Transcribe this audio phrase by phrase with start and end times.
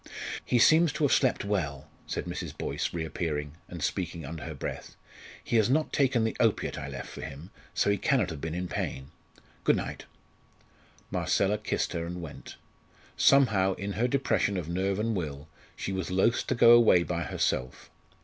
[0.43, 2.57] "He seems to have slept well," said Mrs.
[2.57, 4.95] Boyce, reappearing, and speaking under her breath.
[5.43, 8.55] "He has not taken the opiate I left for him, so he cannot have been
[8.55, 9.11] in pain.
[9.63, 10.05] Good night."
[11.11, 12.55] Marcella kissed her and went.
[13.15, 17.21] Somehow, in her depression of nerve and will, she was loth to go away by
[17.21, 17.91] herself.